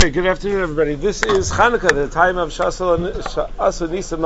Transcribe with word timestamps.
Hey, 0.00 0.10
good 0.10 0.28
afternoon, 0.28 0.62
everybody. 0.62 0.94
This 0.94 1.24
is 1.24 1.50
Hanukkah, 1.50 1.92
the 1.92 2.06
time 2.06 2.38
of 2.38 2.50
Shasal 2.50 2.98
Nisim 2.98 4.20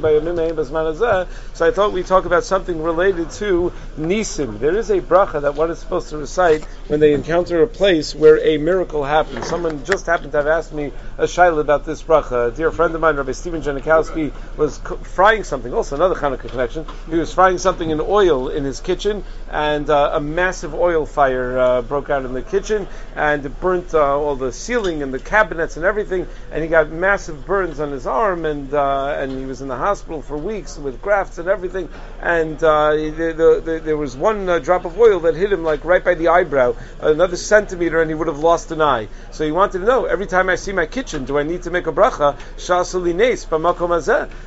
by. 0.00 1.26
So 1.52 1.66
I 1.66 1.70
thought 1.72 1.92
we'd 1.92 2.06
talk 2.06 2.24
about 2.24 2.42
something 2.42 2.82
related 2.82 3.28
to 3.32 3.70
Nisim. 3.98 4.58
There 4.60 4.74
is 4.74 4.88
a 4.88 5.02
bracha 5.02 5.42
that 5.42 5.56
one 5.56 5.70
is 5.70 5.78
supposed 5.78 6.08
to 6.08 6.16
recite 6.16 6.64
when 6.86 7.00
they 7.00 7.12
encounter 7.12 7.62
a 7.62 7.66
place 7.66 8.14
where 8.14 8.38
a 8.42 8.56
miracle 8.56 9.04
happens. 9.04 9.46
Someone 9.46 9.84
just 9.84 10.06
happened 10.06 10.32
to 10.32 10.38
have 10.38 10.46
asked 10.46 10.72
me 10.72 10.90
a 11.18 11.24
shaila 11.24 11.60
about 11.60 11.84
this 11.84 12.02
bracha. 12.02 12.48
A 12.48 12.50
dear 12.50 12.72
friend 12.72 12.94
of 12.94 13.02
mine, 13.02 13.16
Rabbi 13.16 13.32
Stephen 13.32 13.60
Janikowski, 13.60 14.32
was 14.56 14.78
frying 15.02 15.44
something, 15.44 15.74
also 15.74 15.96
another 15.96 16.14
Hanukkah 16.14 16.48
connection. 16.48 16.86
He 17.10 17.16
was 17.16 17.34
frying 17.34 17.58
something 17.58 17.90
in 17.90 18.00
oil 18.00 18.48
in 18.48 18.64
his 18.64 18.80
kitchen, 18.80 19.22
and 19.50 19.90
uh, 19.90 20.12
a 20.14 20.20
massive 20.20 20.72
oil 20.72 21.04
fire 21.04 21.58
uh, 21.58 21.82
broke 21.82 22.08
out 22.08 22.24
in 22.24 22.32
the 22.32 22.40
kitchen, 22.40 22.88
and 23.14 23.44
it 23.44 23.60
burnt 23.60 23.92
uh, 23.92 24.18
all 24.18 24.34
the 24.34 24.50
ceiling 24.50 25.02
and 25.02 25.09
and 25.10 25.20
the 25.20 25.24
cabinets 25.24 25.76
and 25.76 25.84
everything, 25.84 26.26
and 26.52 26.62
he 26.62 26.68
got 26.68 26.90
massive 26.90 27.44
burns 27.44 27.80
on 27.80 27.90
his 27.90 28.06
arm, 28.06 28.44
and 28.44 28.72
uh, 28.72 29.16
and 29.18 29.32
he 29.32 29.44
was 29.44 29.60
in 29.60 29.68
the 29.68 29.76
hospital 29.76 30.22
for 30.22 30.36
weeks 30.36 30.78
with 30.78 31.02
grafts 31.02 31.38
and 31.38 31.48
everything, 31.48 31.88
and 32.20 32.62
uh, 32.62 32.92
the, 32.92 33.34
the, 33.36 33.62
the, 33.64 33.80
there 33.80 33.96
was 33.96 34.16
one 34.16 34.48
uh, 34.48 34.60
drop 34.60 34.84
of 34.84 34.96
oil 34.98 35.20
that 35.20 35.34
hit 35.34 35.52
him 35.52 35.64
like 35.64 35.84
right 35.84 36.04
by 36.04 36.14
the 36.14 36.28
eyebrow, 36.28 36.76
another 37.00 37.36
centimeter, 37.36 38.00
and 38.00 38.10
he 38.10 38.14
would 38.14 38.28
have 38.28 38.38
lost 38.38 38.70
an 38.70 38.80
eye. 38.80 39.08
So 39.32 39.44
he 39.44 39.50
wanted 39.50 39.80
to 39.80 39.84
know 39.84 40.04
every 40.04 40.26
time 40.26 40.48
I 40.48 40.54
see 40.54 40.72
my 40.72 40.86
kitchen, 40.86 41.24
do 41.24 41.38
I 41.38 41.42
need 41.42 41.64
to 41.64 41.70
make 41.70 41.88
a 41.88 41.92
bracha 41.92 42.38
shasulines 42.56 43.40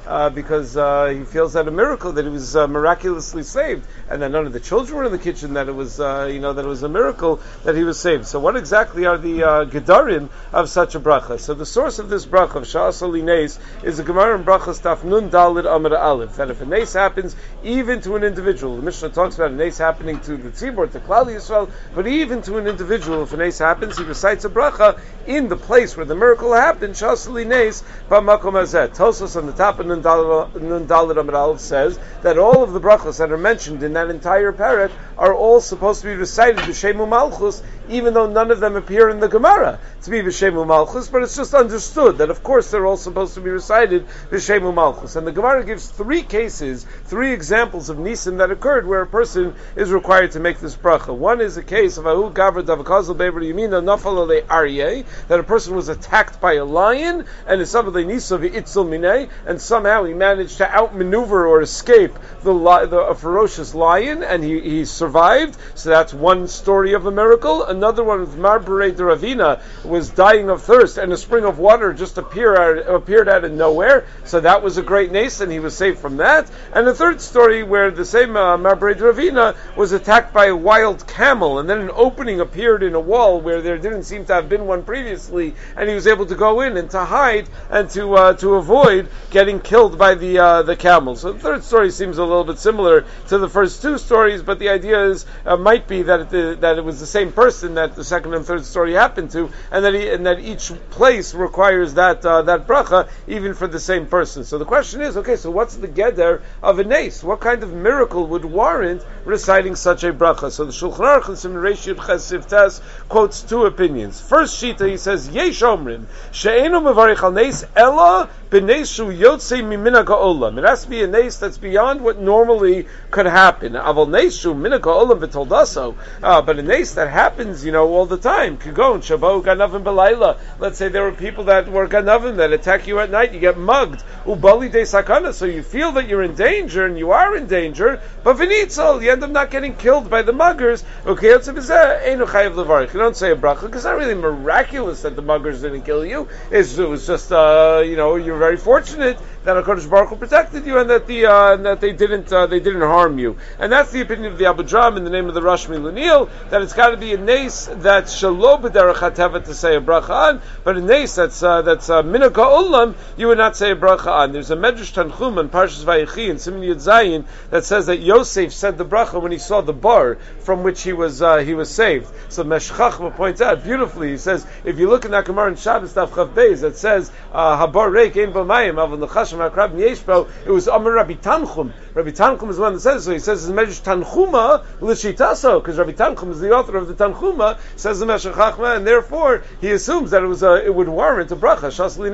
uh, 0.05 0.29
because 0.29 0.77
uh, 0.77 1.07
he 1.07 1.23
feels 1.25 1.53
that 1.53 1.67
a 1.67 1.71
miracle 1.71 2.13
that 2.13 2.23
he 2.23 2.31
was 2.31 2.55
uh, 2.55 2.67
miraculously 2.67 3.43
saved, 3.43 3.85
and 4.09 4.21
that 4.21 4.31
none 4.31 4.45
of 4.45 4.53
the 4.53 4.61
children 4.61 4.97
were 4.97 5.05
in 5.05 5.11
the 5.11 5.17
kitchen, 5.17 5.55
that 5.55 5.67
it 5.67 5.75
was 5.75 5.99
you 5.99 6.39
know 6.39 6.53
that 6.53 6.63
it 6.63 6.69
was 6.69 6.83
a 6.83 6.89
miracle 6.89 7.41
that 7.65 7.75
he 7.75 7.83
was 7.83 7.99
saved. 7.99 8.25
So 8.25 8.39
what 8.39 8.55
exactly 8.55 9.05
are 9.05 9.17
the 9.17 9.43
uh, 9.43 9.65
gedarim 9.65 10.29
of 10.53 10.69
such 10.69 10.93
a 10.93 10.99
bracha. 10.99 11.39
So 11.39 11.55
the 11.55 11.65
source 11.65 11.97
of 11.97 12.09
this 12.09 12.25
bracha 12.25 12.55
of 12.55 12.63
Sha'asali 12.63 13.23
Nes 13.23 13.59
is 13.83 13.97
the 13.97 14.03
Gemara 14.03 14.37
in 14.37 14.45
Bracha 14.45 14.79
Staf 14.79 15.03
Nun 15.03 15.31
Dalid 15.31 15.65
Amar 15.65 15.97
Aleph. 15.97 16.35
That 16.35 16.51
if 16.51 16.61
a 16.61 16.65
Nes 16.65 16.93
happens 16.93 17.35
even 17.63 18.01
to 18.01 18.15
an 18.15 18.23
individual, 18.23 18.75
the 18.75 18.83
Mishnah 18.83 19.09
talks 19.09 19.35
about 19.35 19.51
a 19.51 19.55
Nes 19.55 19.79
happening 19.79 20.19
to 20.21 20.37
the 20.37 20.49
Tzibor, 20.49 20.91
to 20.91 20.99
Klal 20.99 21.25
Yisrael, 21.25 21.71
but 21.95 22.05
even 22.05 22.43
to 22.43 22.57
an 22.57 22.67
individual, 22.67 23.23
if 23.23 23.33
a 23.33 23.37
Nes 23.37 23.57
happens, 23.57 23.97
he 23.97 24.03
recites 24.03 24.45
a 24.45 24.49
bracha 24.49 24.99
in 25.25 25.47
the 25.47 25.57
place 25.57 25.97
where 25.97 26.05
the 26.05 26.15
miracle 26.15 26.53
happened, 26.53 26.93
Sha'asali 26.93 27.47
Nes, 27.47 27.83
Ba'makom 28.09 28.53
Azet. 28.53 28.95
Tosos 28.95 29.35
on 29.35 29.47
the 29.47 29.53
top 29.53 29.79
of 29.79 29.87
Nun 29.87 30.03
Dalid 30.03 31.19
Amar 31.19 31.35
Aleph 31.35 31.59
says 31.59 31.99
that 32.21 32.37
all 32.37 32.61
of 32.61 32.73
the 32.73 32.79
brachas 32.79 33.17
that 33.17 33.31
are 33.31 33.37
mentioned 33.37 33.81
in 33.81 33.93
that 33.93 34.11
entire 34.11 34.53
parak 34.53 34.91
are 35.17 35.33
all 35.33 35.59
supposed 35.61 36.01
to 36.01 36.07
be 36.07 36.13
recited 36.13 36.59
B'Shemu 36.59 37.09
Malchus, 37.09 37.63
even 37.89 38.13
though 38.13 38.29
none 38.29 38.51
of 38.51 38.59
them 38.59 38.75
appear 38.75 39.09
in 39.09 39.19
the 39.19 39.27
Gemara 39.27 39.79
to 40.03 40.09
be 40.09 40.21
B'Shemu 40.43 40.67
Malchus, 40.67 41.07
but 41.07 41.23
it's 41.23 41.37
just 41.37 41.53
understood 41.53 42.17
that 42.17 42.29
of 42.29 42.43
course 42.43 42.69
they're 42.69 42.85
all 42.85 42.97
supposed 42.97 43.33
to 43.35 43.41
be 43.41 43.49
recited 43.49 44.05
B'Shemu 44.29 44.73
Malchus. 44.73 45.15
And 45.15 45.25
the 45.25 45.31
Gemara 45.31 45.63
gives 45.63 45.87
three 45.89 46.21
cases, 46.21 46.85
three 47.05 47.31
examples 47.31 47.89
of 47.89 47.97
Nisim 47.97 48.39
that 48.39 48.51
occurred 48.51 48.85
where 48.85 49.01
a 49.01 49.07
person 49.07 49.55
is 49.77 49.91
required 49.91 50.31
to 50.31 50.41
make 50.41 50.59
this 50.59 50.75
bracha. 50.75 51.15
One 51.15 51.39
is 51.39 51.55
a 51.55 51.63
case 51.63 51.97
of 51.97 52.07
Ahu 52.07 52.33
Gavra 52.33 52.61
Davakazal 52.61 53.17
Bever 53.17 53.39
Yamina 53.39 53.81
Nafal 53.81 54.41
Aryeh, 54.43 55.05
that 55.29 55.39
a 55.39 55.43
person 55.43 55.75
was 55.75 55.87
attacked 55.87 56.41
by 56.41 56.55
a 56.55 56.65
lion, 56.65 57.25
and 57.47 57.61
it's 57.61 57.71
some 57.71 57.87
of 57.87 57.93
the 57.93 58.01
Nisav 58.01 58.45
Itzel 58.49 58.85
Mineh, 58.85 59.29
and 59.45 59.61
somehow 59.61 60.03
he 60.03 60.13
managed 60.13 60.57
to 60.57 60.69
outmaneuver 60.69 61.47
or 61.47 61.61
escape 61.61 62.13
the, 62.43 62.53
the 62.53 62.99
a 62.99 63.15
ferocious 63.15 63.73
lion, 63.73 64.23
and 64.23 64.43
he, 64.43 64.59
he 64.59 64.85
survived. 64.85 65.57
So 65.75 65.89
that's 65.89 66.13
one 66.13 66.49
story 66.49 66.93
of 66.93 67.05
a 67.05 67.11
miracle. 67.11 67.63
Another 67.63 68.03
one 68.03 68.19
with 68.19 68.35
Marbere 68.35 68.91
Ravina 68.91 69.61
was 69.85 70.09
dying 70.09 70.32
dying 70.33 70.49
of 70.49 70.63
thirst, 70.63 70.97
and 70.97 71.13
a 71.13 71.17
spring 71.17 71.45
of 71.45 71.59
water 71.59 71.93
just 71.93 72.17
appear, 72.17 72.55
appeared 72.95 73.29
out 73.29 73.43
of 73.43 73.51
nowhere. 73.51 74.05
So 74.25 74.39
that 74.39 74.63
was 74.63 74.77
a 74.77 74.81
great 74.81 75.11
nace, 75.11 75.41
and 75.41 75.51
he 75.51 75.59
was 75.59 75.77
saved 75.77 75.99
from 75.99 76.17
that. 76.17 76.49
And 76.73 76.87
the 76.87 76.95
third 76.95 77.21
story 77.21 77.61
where 77.61 77.91
the 77.91 78.05
same 78.05 78.35
uh, 78.35 78.57
Marbred 78.57 78.97
Ravina 78.97 79.55
was 79.77 79.91
attacked 79.91 80.33
by 80.33 80.47
a 80.47 80.55
wild 80.55 81.05
camel, 81.07 81.59
and 81.59 81.69
then 81.69 81.81
an 81.81 81.91
opening 81.93 82.39
appeared 82.39 82.81
in 82.81 82.95
a 82.95 82.99
wall 82.99 83.41
where 83.41 83.61
there 83.61 83.77
didn't 83.77 84.03
seem 84.03 84.25
to 84.25 84.33
have 84.33 84.49
been 84.49 84.65
one 84.65 84.83
previously, 84.83 85.53
and 85.77 85.87
he 85.87 85.93
was 85.93 86.07
able 86.07 86.25
to 86.25 86.35
go 86.35 86.61
in 86.61 86.77
and 86.77 86.89
to 86.91 87.05
hide 87.05 87.47
and 87.69 87.89
to 87.91 88.15
uh, 88.15 88.33
to 88.33 88.55
avoid 88.55 89.09
getting 89.29 89.59
killed 89.59 89.99
by 89.99 90.15
the 90.15 90.39
uh, 90.39 90.63
the 90.63 90.75
camel. 90.75 91.15
So 91.15 91.33
the 91.33 91.39
third 91.39 91.63
story 91.63 91.91
seems 91.91 92.17
a 92.17 92.23
little 92.23 92.43
bit 92.43 92.57
similar 92.57 93.05
to 93.27 93.37
the 93.37 93.49
first 93.49 93.83
two 93.83 93.99
stories, 93.99 94.41
but 94.41 94.57
the 94.57 94.69
idea 94.69 95.05
is 95.05 95.27
uh, 95.45 95.57
might 95.57 95.87
be 95.87 96.01
that 96.03 96.33
it, 96.33 96.61
that 96.61 96.79
it 96.79 96.83
was 96.83 96.99
the 96.99 97.05
same 97.05 97.31
person 97.31 97.75
that 97.75 97.95
the 97.95 98.03
second 98.03 98.33
and 98.33 98.45
third 98.45 98.65
story 98.65 98.93
happened 98.93 99.29
to, 99.31 99.51
and 99.71 99.85
that 99.85 99.93
he 99.93 100.09
and 100.09 100.22
that 100.23 100.39
each 100.39 100.71
place 100.89 101.33
requires 101.33 101.93
that 101.95 102.25
uh, 102.25 102.41
that 102.43 102.67
bracha 102.67 103.09
even 103.27 103.53
for 103.53 103.67
the 103.67 103.79
same 103.79 104.05
person. 104.07 104.43
So 104.43 104.57
the 104.57 104.65
question 104.65 105.01
is, 105.01 105.17
okay, 105.17 105.35
so 105.35 105.51
what's 105.51 105.75
the 105.75 105.87
geder 105.87 106.41
of 106.61 106.79
a 106.79 106.83
nace? 106.83 107.23
What 107.23 107.39
kind 107.39 107.63
of 107.63 107.73
miracle 107.73 108.27
would 108.27 108.45
warrant 108.45 109.03
reciting 109.25 109.75
such 109.75 110.03
a 110.03 110.13
bracha? 110.13 110.51
So 110.51 110.65
the 110.65 110.71
Shulchan 110.71 110.97
Aruch 110.97 111.29
in 111.29 111.35
Simon 111.35 111.61
Chesivtes 111.63 112.81
quotes 113.09 113.41
two 113.41 113.65
opinions. 113.65 114.19
First 114.21 114.61
shita 114.61 114.89
he 114.89 114.97
says 114.97 115.29
yesh 115.29 115.61
omrim 115.61 116.05
she'enu 116.31 116.79
mevarich 116.79 117.21
al 117.21 117.31
nace 117.31 117.65
ella 117.75 118.29
b'neshu 118.53 119.17
yotze 119.17 119.63
mimina 119.63 120.05
olam. 120.05 120.59
It 120.59 120.63
has 120.63 120.83
to 120.83 120.89
be 120.89 121.01
a 121.01 121.07
nace 121.07 121.37
that's 121.37 121.57
beyond 121.57 122.01
what 122.01 122.19
normally 122.19 122.85
could 123.09 123.25
happen. 123.25 123.73
Aval 123.73 124.07
neshu 124.07 124.55
mina 124.55 124.79
olam 124.79 125.19
v'toldaso. 125.19 125.95
Uh, 126.21 126.41
but 126.43 126.59
a 126.59 126.61
nace 126.61 126.93
that 126.93 127.09
happens, 127.09 127.65
you 127.65 127.71
know, 127.71 127.87
all 127.89 128.05
the 128.05 128.17
time. 128.17 128.57
Kugon 128.57 129.01
shabo 129.01 129.43
ganavim 129.43 129.83
belayla. 129.83 130.37
Let's 130.59 130.77
say 130.77 130.89
there 130.89 131.01
were 131.01 131.11
people 131.11 131.45
that 131.45 131.67
were 131.67 131.87
ganavim 131.87 132.35
that 132.37 132.53
attack 132.53 132.85
you 132.85 132.99
at 132.99 133.09
night. 133.09 133.33
You 133.33 133.39
get 133.39 133.55
mugged. 133.55 134.03
Ubali 134.23 134.71
de 134.71 134.83
sakana. 134.83 135.33
So 135.33 135.45
you 135.45 135.63
feel 135.63 135.93
that 135.93 136.07
you're 136.07 136.21
in 136.21 136.35
danger 136.35 136.85
and 136.85 136.95
you 136.99 137.09
are 137.09 137.35
in 137.35 137.47
danger. 137.47 138.01
But 138.23 138.37
v'nitzol, 138.37 139.01
you 139.01 139.11
end 139.11 139.23
up 139.23 139.31
not 139.31 139.49
getting 139.49 139.75
killed 139.75 140.11
by 140.11 140.21
the 140.21 140.31
muggers. 140.31 140.83
Okay, 141.07 141.29
You 141.29 142.99
don't 142.99 143.15
say 143.15 143.31
a 143.31 143.35
bracha 143.35 143.61
because 143.61 143.77
it's 143.77 143.85
not 143.85 143.97
really 143.97 144.13
miraculous 144.13 145.01
that 145.01 145.15
the 145.15 145.23
muggers 145.23 145.61
didn't 145.61 145.81
kill 145.81 146.05
you. 146.05 146.27
It's, 146.51 146.77
it 146.77 146.87
was 146.87 147.07
just, 147.07 147.31
uh, 147.31 147.81
you 147.83 147.95
know, 147.95 148.15
you're 148.15 148.42
very 148.43 148.57
fortunate 148.57 149.17
that 149.45 149.55
Hakadosh 149.55 149.89
Baruch 149.89 150.09
Hu 150.09 150.15
protected 150.15 150.65
you 150.65 150.77
and 150.77 150.89
that 150.89 151.07
the 151.07 151.25
uh, 151.25 151.53
and 151.53 151.65
that 151.65 151.81
they 151.81 151.93
didn't 151.93 152.31
uh, 152.31 152.47
they 152.47 152.59
didn't 152.59 152.81
harm 152.81 153.19
you. 153.19 153.37
And 153.59 153.71
that's 153.71 153.91
the 153.91 154.01
opinion 154.01 154.31
of 154.31 154.37
the 154.37 154.45
Abudraham 154.45 154.97
in 154.97 155.03
the 155.03 155.09
name 155.09 155.27
of 155.27 155.33
the 155.33 155.41
Rashmi 155.41 155.77
Lunil 155.77 156.29
that 156.49 156.61
it's 156.61 156.73
got 156.73 156.89
to 156.89 156.97
be 156.97 157.13
a 157.13 157.17
nace 157.17 157.69
that's 157.71 158.21
shalo 158.21 158.61
b'derech 158.61 159.45
to 159.45 159.53
say 159.53 159.75
a 159.75 159.81
bracha 159.81 160.09
on, 160.09 160.41
but 160.63 160.77
a 160.77 160.81
nace 160.81 161.15
that's 161.15 161.41
uh, 161.41 161.61
that's 161.61 161.89
uh, 161.89 162.03
ulam 162.03 162.95
you 163.17 163.27
would 163.27 163.37
not 163.37 163.55
say 163.55 163.71
a 163.71 163.75
bracha 163.75 164.07
on. 164.07 164.31
There's 164.31 164.51
a 164.51 164.55
Medrash 164.55 164.93
Tanchum 164.93 165.39
and 165.39 165.51
Parshas 165.51 165.83
Vayechi 165.83 166.29
in 166.29 166.39
Simin 166.39 166.61
Yud 166.61 166.75
Zayin 166.75 167.25
that 167.49 167.65
says 167.65 167.85
that 167.87 167.99
Yosef 167.99 168.53
said 168.53 168.77
the 168.77 168.85
bracha 168.85 169.21
when 169.21 169.31
he 169.31 169.37
saw 169.37 169.61
the 169.61 169.73
bar 169.73 170.17
from 170.39 170.63
which 170.63 170.81
he 170.81 170.93
was 170.93 171.21
uh, 171.21 171.37
he 171.37 171.53
was 171.53 171.69
saved. 171.69 172.07
So 172.29 172.43
Meshech 172.43 172.77
Chochma 172.77 173.15
points 173.15 173.41
out 173.41 173.63
beautifully. 173.63 174.11
He 174.11 174.17
says 174.17 174.45
if 174.63 174.79
you 174.79 174.89
look 174.89 175.05
in 175.05 175.11
that 175.11 175.25
Gemara 175.25 175.49
in 175.49 175.55
Shabbos 175.55 175.93
Daf 175.93 176.09
Beis 176.33 176.61
that 176.61 176.77
says 176.77 177.11
uh, 177.31 177.67
Habar 177.67 177.89
Reik 177.91 178.15
Yeshbo. 178.33 180.29
It 180.45 180.51
was 180.51 180.67
Amar 180.67 180.93
Rabbi 180.93 181.13
Tanchum. 181.13 181.71
Rabbi 181.93 182.09
Tanchum 182.09 182.49
is 182.49 182.55
the 182.57 182.61
one 182.61 182.73
that 182.73 182.79
says 182.79 183.05
so. 183.05 183.11
He 183.11 183.19
says 183.19 183.47
it's 183.47 183.53
Medrash 183.53 183.81
Tanchuma 183.81 184.63
L'Shitaso 184.81 185.61
because 185.61 185.77
Rabbi 185.77 185.91
Tanchum 185.91 186.31
is 186.31 186.39
the 186.39 186.51
author 186.51 186.77
of 186.77 186.87
the 186.87 186.93
Tanchuma. 186.93 187.59
Says 187.75 187.99
the 187.99 188.05
Meshech 188.05 188.33
Chochma, 188.33 188.77
and 188.77 188.87
therefore 188.87 189.43
he 189.61 189.71
assumes 189.71 190.11
that 190.11 190.23
it 190.23 190.27
was 190.27 190.43
a, 190.43 190.65
it 190.65 190.73
would 190.73 190.89
warrant 190.89 191.31
a 191.31 191.35
bracha 191.35 191.69
Shasli 191.71 192.11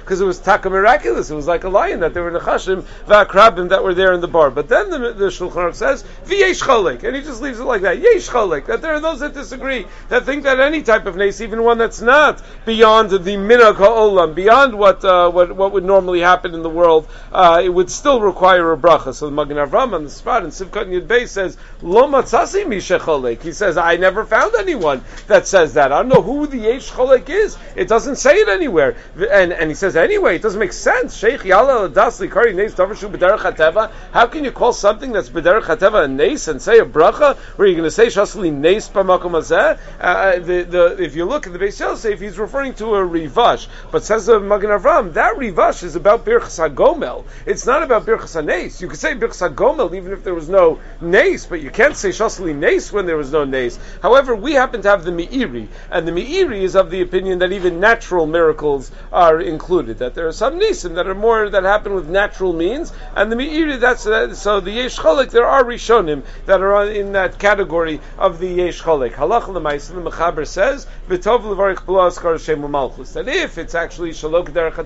because 0.00 0.20
it 0.20 0.24
was 0.24 0.38
taka 0.38 0.70
miraculous. 0.70 1.30
It 1.30 1.34
was 1.34 1.46
like 1.46 1.64
a 1.64 1.68
lion 1.68 2.00
that 2.00 2.14
there 2.14 2.22
were 2.22 2.32
Nechashim 2.32 2.82
V'Akrabim 3.06 3.70
that 3.70 3.82
were 3.82 3.94
there 3.94 4.12
in 4.12 4.20
the 4.20 4.28
bar. 4.28 4.50
But 4.50 4.68
then 4.68 4.90
the, 4.90 4.98
the 5.12 5.26
Shulchan 5.26 5.52
Aruch 5.52 5.74
says 5.74 6.04
V'Yesh 6.24 6.62
Cholek, 6.62 7.04
and 7.04 7.16
he 7.16 7.22
just 7.22 7.42
leaves 7.42 7.60
it 7.60 7.64
like 7.64 7.82
that. 7.82 7.98
Yesh 7.98 8.28
Cholek 8.28 8.66
that 8.66 8.82
there 8.82 8.94
are 8.94 9.00
those 9.00 9.20
that 9.20 9.34
disagree 9.34 9.86
that 10.08 10.24
think 10.24 10.44
that 10.44 10.60
any 10.60 10.82
type 10.82 11.06
of 11.06 11.16
nes, 11.16 11.40
even 11.40 11.62
one 11.62 11.78
that's 11.78 12.00
not 12.00 12.42
beyond 12.64 13.10
the 13.10 13.18
minag 13.18 13.76
ha'olam, 13.76 14.34
beyond 14.34 14.76
what 14.76 15.04
uh, 15.04 15.09
what 15.30 15.54
what 15.56 15.72
would 15.72 15.84
normally 15.84 16.20
happen 16.20 16.54
in 16.54 16.62
the 16.62 16.70
world, 16.70 17.08
uh, 17.32 17.60
it 17.64 17.68
would 17.68 17.90
still 17.90 18.20
require 18.20 18.72
a 18.72 18.76
bracha. 18.76 19.14
So 19.14 19.26
the 19.26 19.32
Magen 19.32 19.56
Avram 19.56 19.92
on 19.94 20.04
the 20.04 20.10
spot 20.10 20.44
in 20.44 20.50
Sivkot 20.50 20.88
Yud 20.88 21.06
Bey 21.06 21.26
says 21.26 21.56
Lo 21.82 22.06
matzasi 22.06 22.64
mishecholek. 22.64 23.42
He 23.42 23.52
says 23.52 23.76
I 23.76 23.96
never 23.96 24.24
found 24.24 24.54
anyone 24.54 25.02
that 25.26 25.46
says 25.46 25.74
that. 25.74 25.92
I 25.92 26.02
don't 26.02 26.08
know 26.08 26.22
who 26.22 26.46
the 26.46 26.58
yesh 26.58 26.90
cholek 26.90 27.28
is. 27.28 27.56
It 27.76 27.88
doesn't 27.88 28.16
say 28.16 28.36
it 28.36 28.48
anywhere. 28.48 28.96
And 29.16 29.52
and 29.52 29.70
he 29.70 29.74
says 29.74 29.96
anyway, 29.96 30.36
it 30.36 30.42
doesn't 30.42 30.60
make 30.60 30.72
sense. 30.72 31.16
Sheikh 31.16 31.40
Yala 31.40 31.92
Dasli 31.92 32.30
Kari 32.30 32.52
Nes 32.52 32.74
Tavashu 32.74 33.10
B'derech 33.10 33.92
How 34.12 34.26
can 34.26 34.44
you 34.44 34.52
call 34.52 34.72
something 34.72 35.12
that's 35.12 35.30
B'derech 35.30 35.62
Hateva 35.62 36.04
a 36.04 36.08
nes 36.08 36.48
and 36.48 36.60
say 36.60 36.78
a 36.78 36.84
bracha? 36.84 37.36
Where 37.56 37.66
are 37.66 37.68
you 37.68 37.76
going 37.76 37.86
to 37.86 37.90
say 37.90 38.06
Shasli 38.06 38.52
Nes 38.52 38.88
B'makom 38.88 39.32
Hazeh? 39.32 39.78
Uh, 40.00 41.00
if 41.00 41.16
you 41.16 41.24
look 41.24 41.46
at 41.46 41.52
the 41.52 41.58
Beis 41.58 41.80
Yosef, 41.80 42.20
he's 42.20 42.38
referring 42.38 42.74
to 42.74 42.94
a 42.94 43.06
rivash, 43.06 43.66
but 43.90 44.04
says 44.04 44.26
the 44.26 44.40
Magen 44.40 44.70
Avram 44.70 44.89
That 44.90 45.36
Rivash 45.36 45.84
is 45.84 45.94
about 45.94 46.24
Birchas 46.24 46.58
HaGomel. 46.58 47.24
It's 47.46 47.64
not 47.64 47.84
about 47.84 48.04
Birchas 48.06 48.34
HaNes. 48.34 48.80
You 48.80 48.88
could 48.88 48.98
say 48.98 49.14
Birchas 49.14 49.48
HaGomel 49.48 49.94
even 49.94 50.12
if 50.12 50.24
there 50.24 50.34
was 50.34 50.48
no 50.48 50.80
Nes, 51.00 51.46
but 51.46 51.62
you 51.62 51.70
can't 51.70 51.96
say 51.96 52.08
Shasli 52.08 52.54
Nes 52.54 52.92
when 52.92 53.06
there 53.06 53.16
was 53.16 53.30
no 53.30 53.44
Nes. 53.44 53.78
However, 54.02 54.34
we 54.34 54.54
happen 54.54 54.82
to 54.82 54.90
have 54.90 55.04
the 55.04 55.12
Meiri, 55.12 55.68
and 55.92 56.08
the 56.08 56.12
Meiri 56.12 56.62
is 56.62 56.74
of 56.74 56.90
the 56.90 57.02
opinion 57.02 57.38
that 57.38 57.52
even 57.52 57.78
natural 57.78 58.26
miracles 58.26 58.90
are 59.12 59.40
included, 59.40 59.98
that 59.98 60.16
there 60.16 60.26
are 60.26 60.32
some 60.32 60.58
Nesim 60.58 60.96
that 60.96 61.06
are 61.06 61.14
more, 61.14 61.48
that 61.48 61.62
happen 61.62 61.94
with 61.94 62.08
natural 62.08 62.52
means, 62.52 62.92
and 63.14 63.30
the 63.30 63.36
Meiri, 63.36 63.78
that's, 63.78 64.06
uh, 64.06 64.34
so 64.34 64.58
the 64.58 64.72
Yesh 64.72 64.98
Cholik, 64.98 65.30
there 65.30 65.46
are 65.46 65.62
Rishonim 65.62 66.24
that 66.46 66.60
are 66.60 66.90
in 66.90 67.12
that 67.12 67.38
category 67.38 68.00
of 68.18 68.40
the 68.40 68.48
Yesh 68.48 68.82
Cholik. 68.82 69.12
Halach 69.12 69.46
the 69.46 69.60
Mechaber 69.60 70.46
says, 70.46 70.88
V'tov 71.08 71.42
b'lo 71.42 72.10
askar 72.10 72.68
Malchus, 72.68 73.12
that 73.12 73.28
if 73.28 73.56
it's 73.56 73.76
actually 73.76 74.10
Shalok 74.10 74.48
derech 74.48 74.79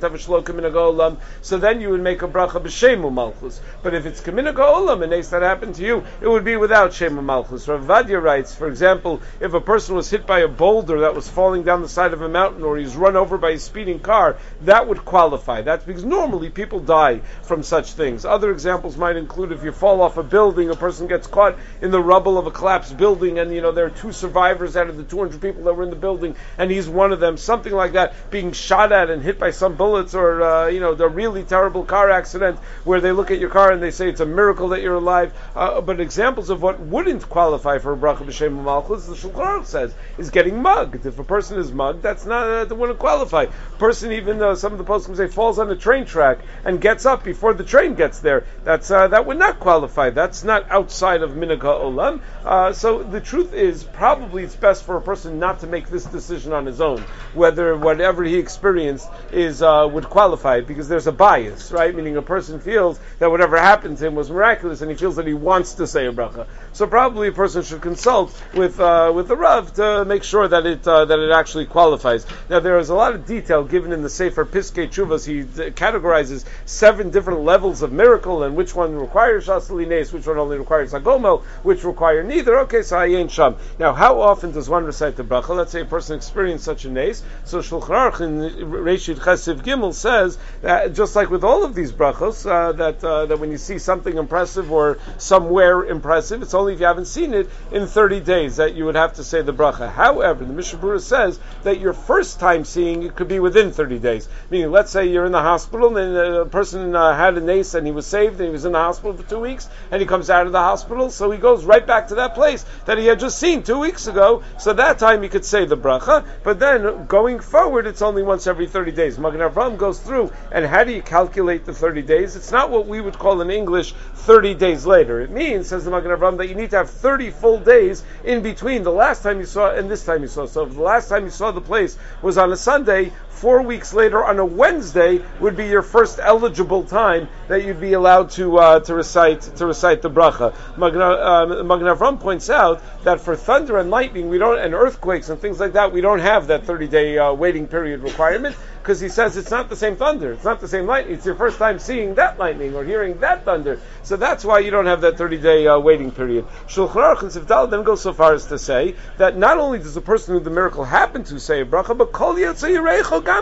so 1.43 1.59
then 1.59 1.81
you 1.81 1.91
would 1.91 2.03
make 2.03 2.23
a 2.23 2.29
bracha 2.29 2.63
b'Shem 2.63 3.13
Malchus. 3.13 3.61
But 3.83 3.95
if 3.95 4.07
it's 4.07 4.21
Kamina 4.21 4.55
Olam, 4.55 5.03
and 5.03 5.13
that 5.13 5.43
happened 5.43 5.75
to 5.77 5.83
you, 5.83 6.05
it 6.21 6.29
would 6.29 6.45
be 6.45 6.57
without 6.57 6.93
Shem 6.93 7.25
Malchus. 7.25 7.69
Rav 7.69 7.83
Ovadia 7.83 8.23
writes, 8.23 8.55
for 8.55 8.69
example, 8.69 9.23
if 9.41 9.55
a 9.55 9.61
person 9.61 9.95
was 9.95 10.11
hit 10.11 10.27
by 10.27 10.41
a 10.41 10.49
boulder 10.49 11.01
that 11.01 11.15
was 11.15 11.29
falling 11.29 11.63
down 11.63 11.83
the 11.83 11.89
side 11.89 12.13
of 12.13 12.23
a 12.23 12.29
mountain, 12.29 12.63
or 12.63 12.77
he's 12.77 12.97
run 12.97 13.17
over 13.17 13.39
by 13.39 13.51
a 13.51 13.59
speeding 13.59 14.01
car, 14.01 14.37
that 14.63 14.89
would 14.89 15.05
qualify. 15.05 15.63
That's 15.63 15.85
because 15.85 16.05
normally 16.05 16.51
people 16.51 16.81
die 16.81 17.21
from 17.43 17.63
such 17.63 17.93
things. 17.93 18.25
Other 18.25 18.51
examples 18.51 18.97
might 18.97 19.17
include 19.17 19.53
if 19.53 19.65
you 19.65 19.73
fall 19.73 20.03
off 20.03 20.17
a 20.17 20.23
building, 20.23 20.71
a 20.71 20.77
person 20.77 21.07
gets 21.07 21.27
caught 21.27 21.57
in 21.81 21.91
the 21.91 22.01
rubble 22.01 22.39
of 22.39 22.47
a 22.47 22.51
collapsed 22.51 22.97
building, 22.97 23.39
and 23.39 23.53
you 23.53 23.61
know 23.61 23.73
there 23.73 23.87
are 23.87 23.91
two 23.91 24.13
survivors 24.13 24.77
out 24.77 24.89
of 24.89 24.97
the 24.97 25.05
200 25.05 25.41
people 25.41 25.65
that 25.65 25.75
were 25.75 25.83
in 25.83 25.91
the 25.91 25.97
building, 25.97 26.37
and 26.59 26.71
he's 26.71 26.89
one 26.89 27.13
of 27.13 27.21
them. 27.21 27.37
Something 27.37 27.73
like 27.73 27.93
that, 27.93 28.31
being 28.31 28.53
shot 28.53 28.93
at 28.93 29.11
and 29.11 29.23
hit 29.23 29.39
by 29.39 29.51
some 29.51 29.75
bullets, 29.85 30.15
or 30.15 30.43
uh, 30.43 30.67
you 30.69 30.81
know 30.81 30.95
the 30.95 31.09
really 31.09 31.43
terrible 31.43 31.85
car 31.85 32.11
accident 32.11 32.59
where 32.85 33.01
they 33.01 33.13
look 33.13 33.31
at 33.31 33.39
your 33.39 33.51
car 33.51 33.71
and 33.71 33.83
they 33.83 33.91
say 33.91 34.09
it's 34.09 34.21
a 34.21 34.27
miracle 34.41 34.69
that 34.71 34.81
you're 34.81 35.01
alive. 35.07 35.31
Uh, 35.55 35.81
but 35.83 36.01
examples 36.01 36.49
of 36.49 36.63
what 36.63 36.81
wouldn't 36.81 37.29
qualify 37.29 37.79
for 37.79 37.93
a 37.93 37.97
bracha 37.97 38.25
b'shem 38.29 38.65
malchus, 38.65 39.07
the 39.07 39.15
Shulchan 39.15 39.67
says, 39.67 39.95
is 40.17 40.31
getting 40.31 40.63
mugged. 40.63 41.05
If 41.05 41.19
a 41.19 41.25
person 41.25 41.59
is 41.59 41.71
mugged, 41.71 42.03
that's 42.03 42.25
not 42.25 42.43
uh, 42.47 42.65
that 42.65 42.75
wouldn't 42.75 42.99
qualify. 42.99 43.47
Person 43.79 44.13
even 44.13 44.43
uh, 44.43 44.55
some 44.55 44.73
of 44.73 44.79
the 44.79 44.85
posts 44.85 45.15
say 45.19 45.29
falls 45.29 45.59
on 45.59 45.71
a 45.71 45.77
train 45.77 46.07
track 46.07 46.39
and 46.65 46.81
gets 46.81 47.05
up 47.05 47.25
before 47.25 47.53
the 47.53 47.65
train 47.65 47.95
gets 47.95 48.21
there. 48.21 48.47
That's 48.65 48.91
uh, 48.91 49.09
that 49.09 49.27
would 49.27 49.39
not 49.39 49.61
qualify. 49.61 50.11
That's 50.11 50.45
not 50.45 50.71
outside 50.71 51.21
of 51.23 51.33
minhag 51.33 51.61
olam. 51.61 52.21
Uh, 52.45 52.73
so 52.73 53.03
the 53.03 53.21
truth 53.21 53.53
is, 53.53 53.85
probably 53.85 54.45
it's 54.45 54.57
best 54.57 54.85
for 54.85 54.97
a 54.97 55.03
person 55.11 55.39
not 55.39 55.61
to 55.61 55.67
make 55.67 55.89
this 55.89 56.07
decision 56.07 56.53
on 56.53 56.65
his 56.65 56.81
own, 56.81 57.01
whether 57.35 57.77
whatever 57.77 58.25
he 58.25 58.39
experienced 58.39 59.09
is 59.33 59.63
uh, 59.63 59.74
would 59.93 60.05
qualify, 60.05 60.61
because 60.61 60.89
there's 60.89 61.07
a 61.07 61.13
bias, 61.13 61.73
right? 61.73 61.95
Meaning 61.95 62.17
a 62.17 62.23
person 62.23 62.61
feels 62.61 62.99
that 63.19 63.31
whatever 63.31 63.59
happened 63.59 63.99
to 63.99 64.07
him 64.07 64.15
was 64.15 64.31
miraculous, 64.31 64.81
and 64.83 64.91
he 64.91 64.97
feels 64.97 65.17
that 65.17 65.27
he 65.27 65.35
wants 65.35 65.75
to 65.75 65.87
say 65.87 66.07
a 66.07 66.13
bracha. 66.13 66.47
So 66.73 66.87
probably 66.87 67.29
a 67.29 67.33
person 67.33 67.63
should 67.63 67.83
consult 67.83 68.31
with 68.55 68.81
uh, 68.81 69.13
with 69.15 69.29
the 69.29 69.37
rav 69.37 69.75
to 69.75 70.05
make 70.05 70.25
sure 70.25 70.49
that 70.49 70.67
it 70.67 70.87
uh, 70.87 71.05
that 71.05 71.19
it 71.19 71.31
actually 71.31 71.67
qualifies. 71.67 72.27
Now 72.51 72.61
there 72.61 72.79
is 72.79 72.91
a 72.91 72.95
lot 72.95 73.15
of 73.15 73.27
detail 73.27 73.65
given 73.65 73.93
in 73.93 74.03
the 74.03 74.11
Sefer 74.11 74.45
Piskei 74.45 74.89
Teshuvos. 74.89 75.27
He 75.27 75.45
categorizes 75.73 76.45
seven 76.65 77.11
different 77.11 77.41
levels 77.41 77.83
of 77.83 77.93
miracle 77.93 78.43
and 78.43 78.57
which 78.57 78.75
one 78.75 78.97
requires 78.97 79.47
Shasalines, 79.47 80.13
which 80.13 80.27
one 80.27 80.39
only 80.39 80.59
requires 80.59 80.93
Agomel, 80.93 81.43
which 81.63 81.85
require 81.85 82.23
neither. 82.23 82.59
Okay, 82.61 82.83
so 82.83 83.01
ain't 83.01 83.31
sham. 83.31 83.57
Now, 83.79 83.93
how 83.93 84.21
often 84.21 84.53
does 84.53 84.69
one 84.69 84.85
recite 84.85 85.17
the 85.17 85.25
bracha? 85.25 85.57
Let's 85.57 85.73
say 85.73 85.83
a 85.83 85.85
person 85.85 86.17
experienced 86.17 86.65
such 86.65 86.85
a 86.85 86.91
nace. 86.91 87.23
So 87.45 87.59
Shulchan 87.61 87.89
Aruch 87.89 88.21
in 88.21 88.71
Reshit 88.71 89.17
Chesiv 89.17 89.63
Gimel 89.65 89.95
says 89.95 90.39
that 90.63 90.93
just 90.93 91.17
like 91.17 91.31
with 91.31 91.45
all 91.45 91.65
of 91.65 91.75
these 91.75 91.93
brachos, 91.93 92.49
uh, 92.49 92.73
that 92.73 93.03
uh, 93.03 93.27
that 93.27 93.39
when 93.39 93.51
you 93.51 93.59
see 93.59 93.79
something 93.79 94.17
impressive 94.17 94.71
or 94.71 94.99
somewhere 95.19 95.85
impressive, 95.85 96.43
it's 96.43 96.55
only 96.55 96.75
if 96.75 96.81
you 96.81 96.87
haven't 96.87 97.07
seen 97.07 97.35
it 97.35 97.49
in 97.73 97.87
30 97.87 98.21
days 98.21 98.57
that 98.57 98.75
you 98.75 98.85
would 98.85 98.95
have 98.95 99.15
to 99.15 99.25
say 99.25 99.43
the 99.43 99.53
bracha. 99.53 99.91
However, 99.91 100.45
the 100.45 100.53
Mishnah 100.53 100.79
Berurah 100.79 101.01
says 101.01 101.39
that 101.63 101.81
your 101.81 101.93
first 101.93 102.41
time 102.41 102.65
seeing 102.65 103.03
it 103.03 103.17
could 103.17 103.29
be 103.29 103.41
within 103.41 103.73
30 103.73 103.99
days. 103.99 104.29
Meaning, 104.51 104.71
let's 104.71 104.91
say 104.91 105.07
you're 105.07 105.27
in 105.27 105.33
the 105.33 105.41
hospital 105.41 105.97
and 105.97 106.17
a 106.17 106.45
person 106.47 106.95
uh, 106.95 107.17
had 107.17 107.37
a 107.37 107.41
nace 107.41 107.75
and 107.75 107.87
he 107.87 107.93
was 107.93 108.07
saved 108.07 108.37
and 108.41 108.47
he 108.47 108.53
was 108.53 108.65
in 108.65 108.73
the 108.73 108.79
hospital 108.79 109.17
for 109.17 109.29
two 109.29 109.41
weeks 109.41 109.69
and 109.91 110.01
he 110.01 110.07
comes 110.07 110.31
out 110.31 110.47
of 110.47 110.53
the 110.53 110.59
hospital, 110.59 111.11
so 111.11 111.31
he 111.31 111.39
goes 111.39 111.65
right 111.65 111.87
back 111.87 112.09
to 112.09 112.17
that 112.17 112.35
place 112.35 112.65
that 112.87 112.99
he 112.99 113.07
had 113.07 113.19
just 113.19 113.39
seen 113.39 113.63
two 113.63 113.79
weeks 113.79 114.07
ago. 114.07 114.43
So 114.59 114.73
that 114.75 114.99
time 114.99 115.23
he 115.23 115.29
could 115.29 115.45
say 115.45 115.65
the 115.65 115.77
bracha, 115.77 116.25
but 116.43 116.59
then 116.59 117.07
going 117.07 117.41
forward, 117.41 117.87
it's 117.87 118.03
only 118.03 118.23
once 118.23 118.47
every 118.47 118.67
30 118.67 118.93
days. 118.93 119.19
Avram 119.55 119.77
goes 119.77 120.01
through, 120.01 120.33
and 120.51 120.67
how 120.67 120.85
do 120.85 120.93
you 120.93 121.03
calculate 121.03 121.65
the 121.65 121.73
30 121.73 122.03
days? 122.03 122.35
It's 122.35 122.51
not 122.51 122.71
what 122.71 122.87
we 122.87 123.01
would 123.01 123.19
call 123.19 123.41
in 123.41 123.51
English 123.51 123.93
30 124.15 124.55
days 124.55 124.85
later. 124.85 125.21
It 125.21 125.31
means, 125.31 125.69
says 125.69 125.85
the 125.85 125.91
Magen 125.91 126.11
Avram, 126.11 126.37
that 126.39 126.49
you 126.49 126.55
need 126.55 126.71
to 126.71 126.77
have 126.77 126.91
30 126.91 127.31
full 127.31 127.59
days 127.59 128.05
in 128.25 128.43
between 128.43 128.83
the 128.83 128.93
last 128.93 129.23
time 129.23 129.39
you 129.39 129.47
saw 129.47 129.73
and 129.75 129.91
this 129.91 130.05
time 130.05 130.23
you 130.23 130.29
saw. 130.29 130.47
So 130.47 130.65
if 130.65 130.75
the 130.75 130.83
last 130.83 131.09
time 131.09 131.25
you 131.25 131.31
saw 131.31 131.53
the 131.53 131.61
place 131.61 131.97
was 132.21 132.37
on 132.37 132.53
a 132.53 132.57
Sunday, 132.57 133.13
four 133.45 133.61
weeks 133.61 133.93
later 133.93 134.25
on 134.25 134.39
a 134.39 134.45
Wednesday 134.45 135.21
would 135.39 135.55
be 135.55 135.67
your 135.67 135.83
first 135.83 136.19
eligible 136.19 136.83
time 136.83 137.29
that 137.49 137.63
you'd 137.63 137.79
be 137.79 137.93
allowed 137.93 138.31
to 138.31 138.57
uh, 138.57 138.81
to 138.81 138.95
recite 138.95 139.43
to 139.43 139.67
recite 139.67 140.01
the 140.01 140.09
bracha. 140.09 140.55
Magen 140.79 141.03
uh, 141.03 141.95
Avram 141.95 142.19
points 142.19 142.49
out 142.49 142.81
that 143.05 143.21
for 143.21 143.37
thunder 143.37 143.77
and 143.77 143.91
lightning, 143.91 144.31
we 144.31 144.39
don't 144.39 144.59
and 144.59 144.73
earthquakes 144.73 145.29
and 145.29 145.39
things 145.39 145.61
like 145.61 145.75
that, 145.75 145.93
we 145.93 146.01
don't 146.01 146.21
have 146.21 146.47
that 146.47 146.65
30 146.65 146.89
day 146.89 147.19
uh, 147.19 147.35
waiting 147.35 147.67
period 147.67 148.01
requirement 148.01 148.57
because 148.85 149.01
he 149.01 149.09
says 149.09 149.37
it's 149.39 149.51
not 149.51 149.71
the 149.71 149.77
same 149.77 149.97
thunder, 149.97 150.33
it's 150.33 150.45
not 150.45 150.61
the 150.61 150.69
same 150.69 150.87
lightning. 150.87 151.15
It's 151.15 151.25
your 151.25 151.35
first 151.35 151.59
time 151.59 151.79
seeing 151.79 152.15
that 152.17 152.39
lightning 152.39 152.75
or 152.75 152.85
hearing 152.85 153.19
that 153.21 153.45
thunder, 153.45 153.81
so 154.03 154.17
that's 154.17 154.45
why 154.45 154.59
you 154.59 154.71
don't 154.71 154.85
have 154.87 155.03
that 155.03 155.19
30 155.19 155.39
day 155.39 155.67
uh, 155.67 155.79
waiting 155.79 156.11
period. 156.11 156.47
Shulchan 156.67 156.93
Aruch 156.95 157.23
and 157.23 157.31
Sifdal 157.31 157.71
then 157.71 157.83
go 157.83 157.95
so 157.95 158.15
far 158.15 158.33
as 158.35 158.47
to 158.47 158.59
say 158.59 158.95
that 159.19 159.37
not 159.37 159.59
only 159.59 159.79
does 159.79 159.95
the 159.95 160.03
person 160.03 160.35
who 160.35 160.41
the 160.41 160.51
miracle 160.51 160.85
happened 160.85 161.27
to 161.27 161.41
say 161.41 161.61
a 161.61 161.67
bracha, 161.67 161.97
but 161.97 162.13
kol 162.13 162.35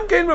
gam 0.07 0.27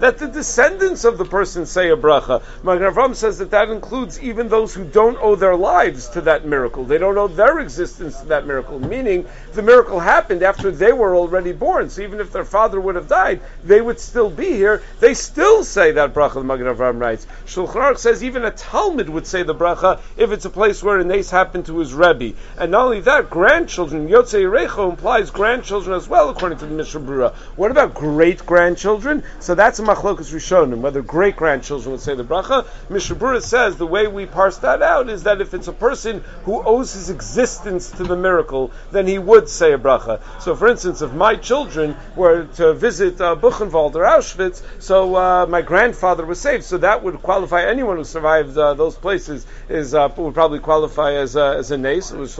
that 0.00 0.18
the 0.18 0.28
descendants 0.28 1.04
of 1.04 1.18
the 1.18 1.24
person 1.24 1.66
say 1.66 1.90
a 1.90 1.96
bracha. 1.96 2.42
Magen 2.62 2.92
Avram 2.92 3.14
says 3.14 3.38
that 3.38 3.50
that 3.50 3.68
includes 3.70 4.20
even 4.20 4.48
those 4.48 4.74
who 4.74 4.84
don't 4.84 5.18
owe 5.20 5.34
their 5.34 5.56
lives 5.56 6.08
to 6.10 6.20
that 6.22 6.44
miracle. 6.46 6.84
They 6.84 6.98
don't 6.98 7.16
owe 7.18 7.28
their 7.28 7.58
existence 7.60 8.20
to 8.20 8.26
that 8.26 8.46
miracle, 8.46 8.78
meaning 8.78 9.26
the 9.52 9.62
miracle 9.62 10.00
happened 10.00 10.42
after 10.42 10.70
they 10.70 10.92
were 10.92 11.14
already 11.14 11.52
born. 11.52 11.90
So 11.90 12.02
even 12.02 12.20
if 12.20 12.32
their 12.32 12.44
father 12.44 12.80
would 12.80 12.94
have 12.94 13.08
died, 13.08 13.40
they 13.64 13.80
would 13.80 14.00
still 14.00 14.30
be 14.30 14.52
here. 14.52 14.82
They 15.00 15.14
still 15.14 15.64
say 15.64 15.92
that 15.92 16.14
bracha, 16.14 16.34
the 16.34 16.44
Magen 16.44 16.66
Avram 16.66 17.00
writes. 17.00 17.26
Shulchan 17.46 17.74
Aruch 17.74 17.98
says 17.98 18.22
even 18.24 18.44
a 18.44 18.50
Talmud 18.50 19.08
would 19.08 19.26
say 19.26 19.42
the 19.42 19.54
bracha 19.54 20.00
if 20.16 20.32
it's 20.32 20.44
a 20.44 20.50
place 20.50 20.82
where 20.82 20.98
a 20.98 21.04
nace 21.04 21.30
happened 21.30 21.66
to 21.66 21.78
his 21.78 21.94
Rebbe. 21.94 22.36
And 22.58 22.72
not 22.72 22.86
only 22.86 23.00
that, 23.00 23.30
grandchildren, 23.30 24.08
Yotzei 24.08 24.44
Recho 24.44 24.90
implies 24.90 25.30
grandchildren 25.30 25.94
as 25.94 26.08
well, 26.08 26.30
according 26.30 26.47
to 26.56 26.66
the 26.66 26.74
Mishnah 26.74 27.00
Berurah. 27.00 27.34
What 27.56 27.70
about 27.70 27.94
great 27.94 28.44
grandchildren? 28.46 29.22
So 29.40 29.54
that's 29.54 29.78
a 29.78 29.82
machlokas 29.82 30.32
rishonim, 30.32 30.78
whether 30.78 31.02
great 31.02 31.36
grandchildren 31.36 31.92
would 31.92 32.00
say 32.00 32.14
the 32.14 32.24
bracha. 32.24 32.66
Mishnah 32.88 33.16
Berurah 33.16 33.42
says 33.42 33.76
the 33.76 33.86
way 33.86 34.06
we 34.06 34.26
parse 34.26 34.58
that 34.58 34.82
out 34.82 35.08
is 35.08 35.24
that 35.24 35.40
if 35.40 35.54
it's 35.54 35.68
a 35.68 35.72
person 35.72 36.24
who 36.44 36.62
owes 36.62 36.94
his 36.94 37.10
existence 37.10 37.90
to 37.92 38.04
the 38.04 38.16
miracle, 38.16 38.70
then 38.90 39.06
he 39.06 39.18
would 39.18 39.48
say 39.48 39.72
a 39.72 39.78
bracha. 39.78 40.20
So, 40.40 40.54
for 40.56 40.68
instance, 40.68 41.02
if 41.02 41.12
my 41.12 41.36
children 41.36 41.96
were 42.16 42.44
to 42.54 42.74
visit 42.74 43.20
uh, 43.20 43.36
Buchenwald 43.36 43.94
or 43.94 44.04
Auschwitz, 44.04 44.62
so 44.78 45.14
uh, 45.16 45.46
my 45.46 45.62
grandfather 45.62 46.24
was 46.24 46.40
saved, 46.40 46.64
so 46.64 46.78
that 46.78 47.02
would 47.02 47.22
qualify 47.22 47.64
anyone 47.64 47.96
who 47.96 48.04
survived 48.04 48.56
uh, 48.56 48.74
those 48.74 48.96
places 48.96 49.46
is 49.68 49.94
uh, 49.94 50.08
would 50.16 50.34
probably 50.34 50.60
qualify 50.60 51.14
as 51.14 51.36
a, 51.36 51.56
as 51.58 51.70
a 51.70 51.76
nace. 51.76 52.10
It 52.10 52.18
was 52.18 52.34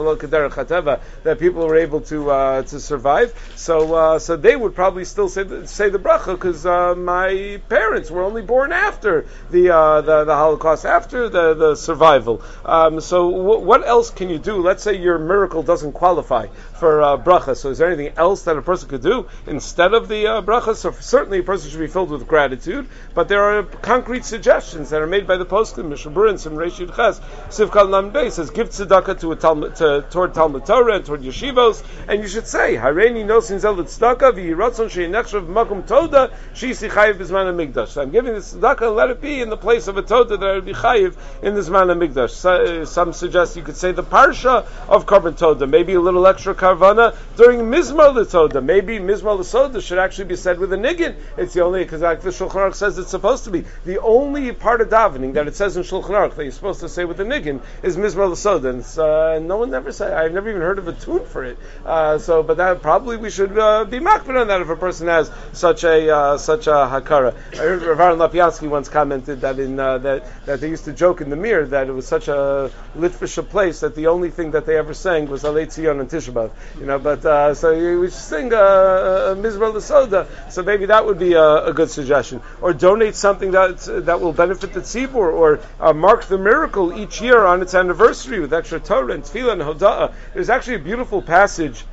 that 1.23 1.39
people 1.39 1.67
were 1.67 1.75
able 1.75 2.01
to 2.01 2.31
uh, 2.31 2.61
to 2.63 2.79
survive. 2.79 3.33
So 3.55 3.95
uh, 3.99 4.19
so 4.19 4.35
they 4.35 4.55
would 4.55 4.73
probably 4.75 5.05
still 5.05 5.29
say 5.29 5.43
the, 5.43 5.67
say 5.67 5.89
the 5.89 5.99
bracha 5.99 6.33
because 6.33 6.65
uh, 6.65 6.95
my 6.95 7.61
parents 7.69 8.09
were 8.09 8.23
only 8.23 8.41
born 8.41 8.71
after 8.71 9.25
the 9.51 9.69
uh, 9.69 10.01
the, 10.01 10.23
the 10.23 10.35
Holocaust, 10.35 10.85
after 10.85 11.29
the 11.29 11.53
the 11.53 11.75
survival. 11.75 12.41
Um, 12.65 13.01
so 13.01 13.29
w- 13.29 13.59
what 13.59 13.85
else 13.85 14.09
can 14.09 14.29
you 14.29 14.39
do? 14.39 14.61
Let's 14.61 14.83
say 14.83 14.95
your 14.97 15.19
miracle 15.19 15.63
doesn't 15.63 15.93
qualify 15.93 16.47
for 16.79 17.01
uh, 17.01 17.17
bracha. 17.17 17.57
So 17.57 17.71
is 17.71 17.77
there 17.79 17.91
anything 17.91 18.13
else 18.17 18.43
that 18.43 18.57
a 18.57 18.61
person 18.61 18.89
could 18.89 19.01
do 19.01 19.27
instead 19.47 19.93
of 19.93 20.07
the 20.07 20.27
uh, 20.27 20.41
bracha? 20.41 20.75
So 20.75 20.91
certainly 20.91 21.39
a 21.39 21.43
person 21.43 21.69
should 21.69 21.79
be 21.79 21.87
filled 21.87 22.11
with 22.11 22.27
gratitude, 22.27 22.87
but 23.13 23.27
there 23.27 23.43
are 23.43 23.63
concrete 23.63 24.25
suggestions 24.25 24.89
that 24.91 25.01
are 25.01 25.07
made 25.07 25.27
by 25.27 25.37
the 25.37 25.45
poskim, 25.45 25.89
Mishabur 25.89 26.29
and 26.29 26.39
some 26.39 26.53
Reshid 26.53 26.95
Ches, 26.95 27.19
Sivkal 27.49 27.89
Nam 27.89 28.09
says 28.31 28.49
give 28.49 28.69
tzedakah 28.69 29.19
to 29.21 29.31
a 29.31 29.35
Talmud, 29.35 29.75
to, 29.77 30.05
toward 30.09 30.33
Talmud 30.33 30.65
Torah 30.65 30.95
and 30.95 31.05
toward 31.05 31.21
yeshivos, 31.21 31.83
and 32.07 32.21
you 32.21 32.27
should 32.27 32.47
say 32.47 32.75
Hareini 32.75 33.25
nosin 33.25 33.59
zel 33.59 33.79
tzedakah 33.97 34.33
v'yiratzon 34.33 34.89
she'inechshav 34.89 35.47
makom 35.47 35.85
toda 35.87 36.31
she'isi 36.53 36.89
chayiv 36.89 37.17
b'zman 37.17 37.53
hamigdash. 37.53 37.89
So 37.89 38.01
I'm 38.01 38.11
giving 38.11 38.33
this 38.33 38.53
tzedakah 38.53 38.87
and 38.87 38.95
let 38.95 39.09
it 39.09 39.21
be 39.21 39.41
in 39.41 39.49
the 39.49 39.57
place 39.57 39.87
of 39.87 39.97
a 39.97 40.01
toda 40.01 40.37
that 40.37 40.47
I 40.47 40.53
would 40.55 40.65
be 40.65 40.73
chayiv 40.73 41.15
in 41.41 41.55
the 41.55 41.61
zman 41.61 41.87
hamigdash. 41.87 42.31
So, 42.31 42.81
uh, 42.81 42.85
some 42.85 43.13
suggest 43.13 43.55
you 43.55 43.63
could 43.63 43.77
say 43.77 43.91
the 43.91 44.03
parsha 44.03 44.65
of 44.87 45.05
korban 45.05 45.37
toda, 45.37 45.67
maybe 45.67 45.93
a 45.93 46.01
little 46.01 46.25
extra 46.27 46.53
karvana 46.55 47.15
during 47.35 47.61
Mizmar 47.61 48.13
L'Toda. 48.13 48.63
Maybe 48.63 48.99
Mizmar 48.99 49.37
L'Soda 49.37 49.81
should 49.81 49.99
actually 49.99 50.25
be 50.25 50.35
said 50.35 50.59
with 50.59 50.73
a 50.73 50.77
niggin. 50.77 51.15
It's 51.37 51.53
the 51.53 51.63
only, 51.63 51.83
because 51.83 52.01
like 52.01 52.21
the 52.21 52.29
Shulchan 52.29 52.51
Aruch 52.51 52.75
says 52.75 52.97
it's 52.97 53.09
supposed 53.09 53.45
to 53.45 53.51
be. 53.51 53.65
The 53.85 53.99
only 54.01 54.51
part 54.51 54.81
of 54.81 54.89
davening 54.89 55.33
that 55.33 55.47
it 55.47 55.55
says 55.55 55.77
in 55.77 55.83
Shulchan 55.83 56.09
Aruch 56.09 56.35
that 56.35 56.43
you're 56.43 56.51
supposed 56.51 56.81
to 56.81 56.89
say 56.89 57.05
with 57.05 57.19
a 57.19 57.23
niggin 57.23 57.61
is 57.83 57.97
Mizmar 57.97 58.29
L'Soda. 58.29 58.69
And 58.69 58.99
uh, 58.99 59.39
no 59.39 59.57
one 59.57 59.73
ever 59.73 59.91
said, 59.91 60.13
I've 60.13 60.33
never 60.33 60.49
even 60.49 60.61
heard 60.61 60.79
of 60.79 60.87
a 60.87 60.93
tune 60.93 61.25
for 61.25 61.43
it. 61.43 61.57
Uh, 61.85 62.17
so, 62.17 62.43
but 62.43 62.57
that 62.57 62.81
probably 62.81 63.17
we 63.17 63.29
should 63.29 63.57
uh, 63.57 63.78
be 63.85 63.99
makbid 63.99 64.39
on 64.39 64.47
that 64.47 64.61
if 64.61 64.69
a 64.69 64.75
person 64.75 65.07
has 65.07 65.31
such 65.53 65.83
a 65.83 66.15
uh, 66.15 66.37
such 66.37 66.67
a 66.67 66.71
hakara. 66.71 67.35
I 67.53 67.57
heard 67.57 67.81
Rav 67.83 67.99
Aaron 67.99 68.19
Lapiansky 68.19 68.69
once 68.69 68.89
commented 68.89 69.41
that 69.41 69.59
in 69.59 69.79
uh, 69.79 69.97
that 69.99 70.45
that 70.45 70.61
they 70.61 70.69
used 70.69 70.85
to 70.85 70.93
joke 70.93 71.21
in 71.21 71.29
the 71.29 71.35
Mir 71.35 71.65
that 71.67 71.87
it 71.87 71.91
was 71.91 72.07
such 72.07 72.27
a 72.27 72.71
litvisha 72.97 73.47
place 73.47 73.79
that 73.81 73.95
the 73.95 74.07
only 74.07 74.29
thing 74.29 74.51
that 74.51 74.65
they 74.65 74.77
ever 74.77 74.93
sang 74.93 75.29
was 75.29 75.43
Alei 75.43 75.65
Tzion 75.65 75.99
and 75.99 76.09
Tishabav. 76.09 76.51
You 76.79 76.85
know, 76.85 76.99
but 76.99 77.25
uh, 77.25 77.53
so 77.53 77.71
you 77.71 77.99
would 77.99 78.13
sing 78.13 78.53
uh, 78.53 78.57
uh, 78.57 79.35
Mizrah 79.35 79.73
L'Soda. 79.73 80.27
So 80.51 80.63
maybe 80.63 80.85
that 80.87 81.05
would 81.05 81.19
be 81.19 81.33
a, 81.33 81.65
a, 81.65 81.73
good 81.73 81.89
suggestion. 81.89 82.41
Or 82.61 82.73
donate 82.73 83.15
something 83.15 83.51
that 83.51 84.05
that 84.05 84.21
will 84.21 84.33
benefit 84.33 84.73
the 84.73 84.81
tzibur, 84.81 85.15
or 85.15 85.59
uh, 85.79 85.93
mark 85.93 86.25
the 86.25 86.37
miracle 86.37 86.97
each 86.97 87.21
year 87.21 87.45
on 87.45 87.61
its 87.61 87.73
anniversary 87.73 88.39
with 88.39 88.53
extra 88.53 88.79
Torah 88.79 89.13
and 89.13 89.23
Tefillah 89.23 89.53
and 89.53 89.61
Hoda'ah. 89.61 90.13
There's 90.33 90.49
actually 90.49 90.75
a 90.75 90.79
beautiful 90.79 91.21
passage 91.21 91.85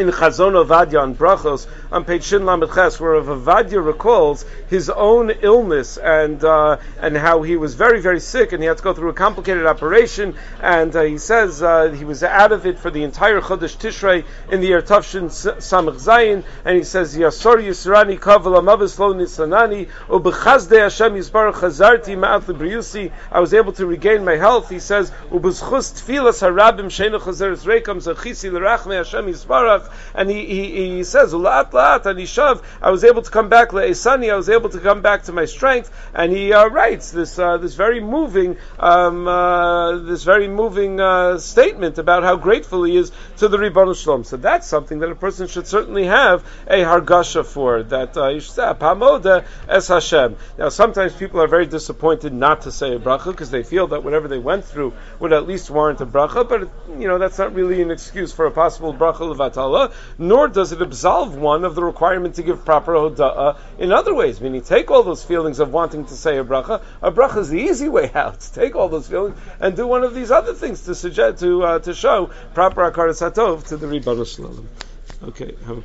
in 0.00 0.08
Chazon 0.08 0.64
Ovadia 0.64 1.02
on 1.02 1.14
Brachos 1.14 1.66
on 1.90 2.04
page 2.04 2.24
Shin 2.24 2.44
Lamed 2.44 2.72
Ches, 2.72 3.00
where 3.00 3.20
Ovadia 3.20 3.84
recalls 3.84 4.44
his 4.68 4.90
own 4.90 5.30
illness 5.42 5.96
and 5.96 6.42
uh, 6.44 6.78
and 7.00 7.16
how 7.16 7.42
he 7.42 7.56
was 7.56 7.74
very 7.74 8.00
very 8.00 8.20
sick 8.20 8.52
and 8.52 8.62
he 8.62 8.66
had 8.66 8.76
to 8.76 8.82
go 8.82 8.94
through 8.94 9.10
a 9.10 9.14
complicated 9.14 9.66
operation. 9.66 10.34
And 10.60 10.94
uh, 10.94 11.02
he 11.02 11.18
says 11.18 11.62
uh, 11.62 11.90
he 11.90 12.04
was 12.04 12.22
out 12.22 12.52
of 12.52 12.66
it 12.66 12.78
for 12.78 12.90
the 12.90 13.02
entire 13.02 13.40
Chodesh 13.40 13.76
Tishrei 13.76 14.24
in 14.50 14.60
the 14.60 14.68
year 14.68 14.82
Tavshin 14.82 15.26
Samach 15.26 16.00
Zayin. 16.00 16.44
And 16.64 16.76
he 16.76 16.84
says 16.84 17.16
Yasor 17.16 17.56
Yisrani 17.56 18.18
Kaval 18.18 18.60
Amavis 18.60 18.98
Lo 18.98 19.14
Nisanani 19.14 19.88
Ubechazde 20.08 20.78
Hashem 20.78 21.14
Yisbarach 21.14 21.54
Chazarti 21.54 22.16
Ma'at 22.16 22.42
Libriusi. 22.42 23.12
I 23.30 23.40
was 23.40 23.54
able 23.54 23.72
to 23.72 23.86
regain 23.86 24.24
my 24.24 24.36
health. 24.36 24.68
He 24.68 24.78
says 24.78 25.10
Ubezchus 25.30 26.02
Tfilas 26.02 26.40
Harabim 26.42 26.86
Sheinu 26.86 27.18
Chazeres 27.20 27.64
Reikam 27.64 27.98
Zachisi 27.98 28.52
L'Rachme 28.52 28.96
Hashem 28.96 29.26
Yisbarach 29.26 29.87
and 30.14 30.30
he, 30.30 30.46
he, 30.46 30.96
he 30.96 31.04
says, 31.04 31.32
La'at 31.32 31.70
la'at 31.70 32.02
anishav, 32.04 32.62
I 32.80 32.90
was 32.90 33.04
able 33.04 33.22
to 33.22 33.30
come 33.30 33.48
back, 33.48 33.70
le'esani, 33.70 34.32
I 34.32 34.36
was 34.36 34.48
able 34.48 34.70
to 34.70 34.80
come 34.80 35.02
back 35.02 35.24
to 35.24 35.32
my 35.32 35.44
strength, 35.44 35.90
and 36.14 36.32
he 36.32 36.52
uh, 36.52 36.68
writes 36.68 37.10
this, 37.10 37.38
uh, 37.38 37.56
this 37.58 37.74
very 37.74 38.00
moving, 38.00 38.56
um, 38.78 39.26
uh, 39.26 39.98
this 39.98 40.24
very 40.24 40.48
moving 40.48 41.00
uh, 41.00 41.38
statement 41.38 41.98
about 41.98 42.22
how 42.22 42.36
grateful 42.36 42.84
he 42.84 42.96
is 42.96 43.12
to 43.38 43.48
the 43.48 43.58
Ribbon 43.58 43.94
Shalom. 43.94 44.24
So 44.24 44.36
that's 44.36 44.66
something 44.66 44.98
that 45.00 45.10
a 45.10 45.14
person 45.14 45.46
should 45.46 45.66
certainly 45.66 46.04
have 46.04 46.44
a 46.66 46.82
hargasha 46.82 47.44
for, 47.44 47.82
that 47.84 48.16
uh, 48.16 48.74
Pamoda 48.74 49.44
es 49.68 49.88
Hashem. 49.88 50.36
Now, 50.58 50.68
sometimes 50.68 51.14
people 51.14 51.40
are 51.40 51.48
very 51.48 51.66
disappointed 51.66 52.32
not 52.32 52.62
to 52.62 52.72
say 52.72 52.94
a 52.94 52.98
bracha, 52.98 53.26
because 53.26 53.50
they 53.50 53.62
feel 53.62 53.88
that 53.88 54.04
whatever 54.04 54.28
they 54.28 54.38
went 54.38 54.64
through 54.64 54.94
would 55.20 55.32
at 55.32 55.46
least 55.46 55.70
warrant 55.70 56.00
a 56.00 56.06
bracha, 56.06 56.48
but, 56.48 56.68
you 57.00 57.08
know, 57.08 57.18
that's 57.18 57.38
not 57.38 57.54
really 57.54 57.82
an 57.82 57.90
excuse 57.90 58.32
for 58.32 58.46
a 58.46 58.50
possible 58.50 58.92
bracha 58.94 59.20
levatal 59.20 59.67
nor 60.18 60.48
does 60.48 60.72
it 60.72 60.82
absolve 60.82 61.36
one 61.36 61.64
of 61.64 61.74
the 61.74 61.82
requirement 61.84 62.34
to 62.36 62.42
give 62.42 62.64
proper 62.64 62.94
hoda'ah 62.94 63.58
in 63.78 63.92
other 63.92 64.14
ways. 64.14 64.40
Meaning, 64.40 64.62
take 64.62 64.90
all 64.90 65.02
those 65.02 65.24
feelings 65.24 65.60
of 65.60 65.72
wanting 65.72 66.04
to 66.06 66.14
say 66.14 66.38
a 66.38 66.44
bracha. 66.44 66.82
A 67.02 67.12
bracha 67.12 67.38
is 67.38 67.48
the 67.48 67.60
easy 67.60 67.88
way 67.88 68.10
out. 68.14 68.40
Take 68.54 68.74
all 68.74 68.88
those 68.88 69.08
feelings 69.08 69.38
and 69.60 69.76
do 69.76 69.86
one 69.86 70.02
of 70.02 70.14
these 70.14 70.30
other 70.30 70.54
things 70.54 70.82
to 70.82 70.94
suggest 70.94 71.40
to 71.40 71.62
uh, 71.62 71.78
to 71.80 71.94
show 71.94 72.30
proper 72.54 72.90
akaras 72.90 73.20
hatov 73.20 73.68
to 73.68 73.76
the 73.76 74.24
Shalom. 74.24 74.68
Okay, 75.22 75.54
have 75.66 75.78
a 75.78 75.80
great. 75.80 75.84